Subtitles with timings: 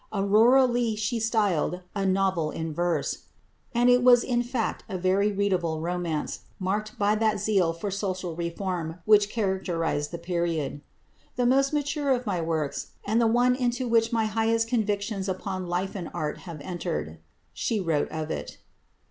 [0.11, 3.25] "Aurora Leigh" she styled a "novel in verse,"
[3.71, 8.35] and it was in fact a very readable romance, marked by that zest for social
[8.35, 10.81] reform which characterised the period.
[11.35, 15.67] "The most mature of my works, and the one into which my highest convictions upon
[15.67, 17.19] Life and Art have entered,"
[17.53, 18.57] she wrote of it.